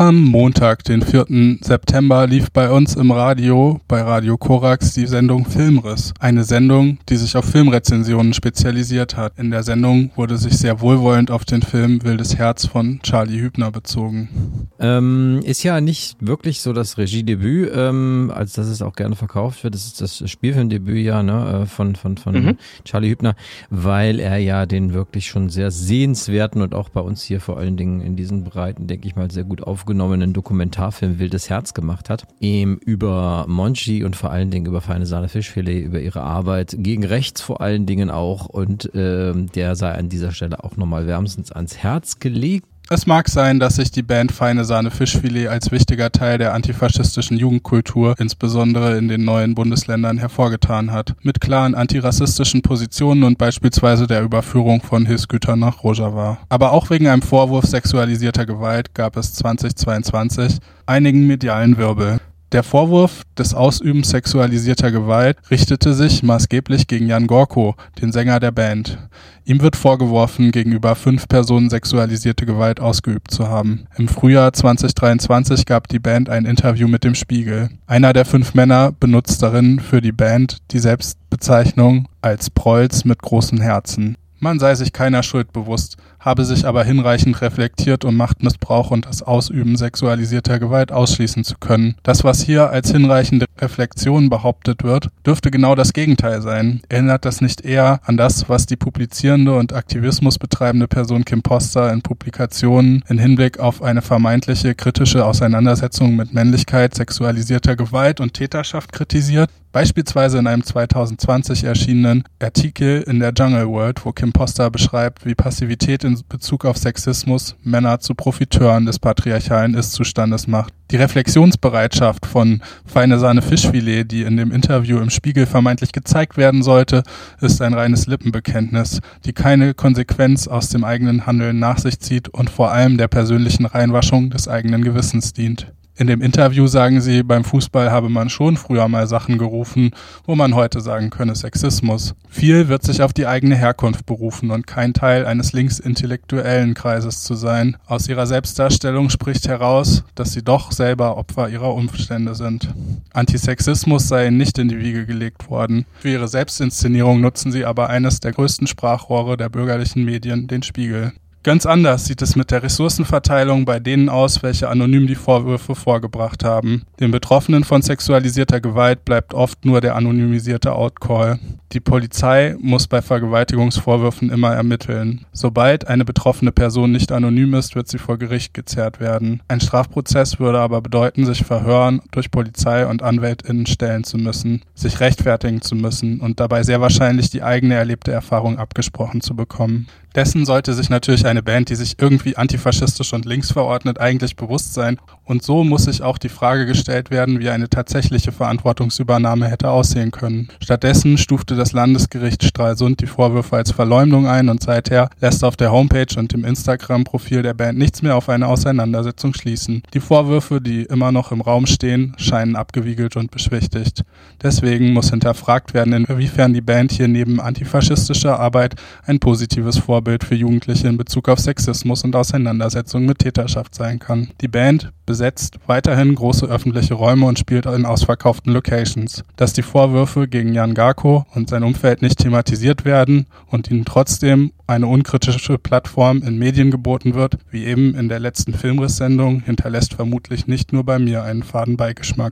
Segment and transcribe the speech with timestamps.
[0.00, 1.58] Am Montag, den 4.
[1.60, 6.14] September, lief bei uns im Radio, bei Radio Korax, die Sendung Filmriss.
[6.18, 9.38] Eine Sendung, die sich auf Filmrezensionen spezialisiert hat.
[9.38, 13.70] In der Sendung wurde sich sehr wohlwollend auf den Film Wildes Herz von Charlie Hübner
[13.72, 14.70] bezogen.
[14.78, 19.62] Ähm, ist ja nicht wirklich so das Regiedebüt, ähm, als dass es auch gerne verkauft
[19.64, 19.74] wird.
[19.74, 22.56] Das ist das Spielfilmdebüt ja ne, äh, von, von, von mhm.
[22.86, 23.36] Charlie Hübner,
[23.68, 27.76] weil er ja den wirklich schon sehr sehenswerten und auch bei uns hier vor allen
[27.76, 32.10] Dingen in diesen Breiten, denke ich mal, sehr gut auf aufgenommenen Dokumentarfilm Wildes Herz gemacht
[32.10, 36.76] hat, eben über Monchi und vor allen Dingen über Feine Sahne Fischfilet, über ihre Arbeit
[36.78, 41.08] gegen rechts vor allen Dingen auch und äh, der sei an dieser Stelle auch nochmal
[41.08, 42.68] wärmstens ans Herz gelegt.
[42.88, 47.36] Es mag sein, dass sich die Band Feine Sahne Fischfilet als wichtiger Teil der antifaschistischen
[47.36, 51.14] Jugendkultur, insbesondere in den neuen Bundesländern, hervorgetan hat.
[51.22, 56.38] Mit klaren antirassistischen Positionen und beispielsweise der Überführung von Hilfsgütern nach Rojava.
[56.48, 62.18] Aber auch wegen einem Vorwurf sexualisierter Gewalt gab es 2022 einigen medialen Wirbel.
[62.52, 68.50] Der Vorwurf des Ausübens sexualisierter Gewalt richtete sich maßgeblich gegen Jan Gorko, den Sänger der
[68.50, 68.98] Band.
[69.44, 73.86] Ihm wird vorgeworfen, gegenüber fünf Personen sexualisierte Gewalt ausgeübt zu haben.
[73.96, 77.70] Im Frühjahr 2023 gab die Band ein Interview mit dem Spiegel.
[77.86, 83.60] Einer der fünf Männer benutzt darin für die Band die Selbstbezeichnung als Prolls mit großen
[83.60, 84.16] Herzen.
[84.42, 89.22] Man sei sich keiner Schuld bewusst, habe sich aber hinreichend reflektiert, um Machtmissbrauch und das
[89.22, 91.94] Ausüben sexualisierter Gewalt ausschließen zu können.
[92.02, 96.80] Das, was hier als hinreichende Reflexion behauptet wird, dürfte genau das Gegenteil sein.
[96.88, 101.92] Erinnert das nicht eher an das, was die publizierende und Aktivismus betreibende Person Kim Poster
[101.92, 108.92] in Publikationen in Hinblick auf eine vermeintliche kritische Auseinandersetzung mit Männlichkeit, sexualisierter Gewalt und Täterschaft
[108.92, 109.50] kritisiert?
[109.72, 115.36] Beispielsweise in einem 2020 erschienenen Artikel in der Jungle World, wo Kim Poster beschreibt, wie
[115.36, 120.74] Passivität in Bezug auf Sexismus Männer zu Profiteuren des patriarchalen Ist-Zustandes macht.
[120.90, 126.64] Die Reflexionsbereitschaft von Feine Sahne Fischfilet, die in dem Interview im Spiegel vermeintlich gezeigt werden
[126.64, 127.04] sollte,
[127.40, 132.50] ist ein reines Lippenbekenntnis, die keine Konsequenz aus dem eigenen Handeln nach sich zieht und
[132.50, 135.72] vor allem der persönlichen Reinwaschung des eigenen Gewissens dient.
[136.00, 139.90] In dem Interview sagen sie, beim Fußball habe man schon früher mal Sachen gerufen,
[140.24, 142.14] wo man heute sagen könne Sexismus.
[142.30, 147.34] Viel wird sich auf die eigene Herkunft berufen und kein Teil eines linksintellektuellen Kreises zu
[147.34, 147.76] sein.
[147.86, 152.72] Aus ihrer Selbstdarstellung spricht heraus, dass sie doch selber Opfer ihrer Umstände sind.
[153.12, 155.84] Antisexismus sei ihnen nicht in die Wiege gelegt worden.
[155.98, 161.12] Für ihre Selbstinszenierung nutzen sie aber eines der größten Sprachrohre der bürgerlichen Medien, den Spiegel.
[161.42, 166.44] Ganz anders sieht es mit der Ressourcenverteilung bei denen aus, welche anonym die Vorwürfe vorgebracht
[166.44, 166.82] haben.
[167.00, 171.38] Den Betroffenen von sexualisierter Gewalt bleibt oft nur der anonymisierte Outcall.
[171.72, 175.24] Die Polizei muss bei Vergewaltigungsvorwürfen immer ermitteln.
[175.32, 179.40] Sobald eine betroffene Person nicht anonym ist, wird sie vor Gericht gezerrt werden.
[179.48, 185.00] Ein Strafprozess würde aber bedeuten, sich Verhören durch Polizei und AnwältInnen stellen zu müssen, sich
[185.00, 189.86] rechtfertigen zu müssen und dabei sehr wahrscheinlich die eigene erlebte Erfahrung abgesprochen zu bekommen.
[190.14, 194.74] Dessen sollte sich natürlich eine Band, die sich irgendwie antifaschistisch und links verordnet, eigentlich bewusst
[194.74, 194.98] sein.
[195.24, 200.10] Und so muss sich auch die Frage gestellt werden, wie eine tatsächliche Verantwortungsübernahme hätte aussehen
[200.10, 200.48] können.
[200.60, 205.70] Stattdessen stufte das Landesgericht Stralsund die Vorwürfe als Verleumdung ein und seither lässt auf der
[205.70, 209.82] Homepage und dem Instagram-Profil der Band nichts mehr auf eine Auseinandersetzung schließen.
[209.94, 214.02] Die Vorwürfe, die immer noch im Raum stehen, scheinen abgewiegelt und beschwichtigt.
[214.42, 218.74] Deswegen muss hinterfragt werden, inwiefern die Band hier neben antifaschistischer Arbeit
[219.06, 224.30] ein positives Vorbild für Jugendliche in Bezug auf Sexismus und Auseinandersetzung mit Täterschaft sein kann.
[224.40, 229.22] Die Band besetzt weiterhin große öffentliche Räume und spielt in ausverkauften Locations.
[229.36, 234.52] Dass die Vorwürfe gegen Jan Garko und sein Umfeld nicht thematisiert werden und ihnen trotzdem
[234.66, 240.46] eine unkritische Plattform in Medien geboten wird, wie eben in der letzten Filmrisssendung, hinterlässt vermutlich
[240.46, 242.28] nicht nur bei mir einen faden Beigeschmack.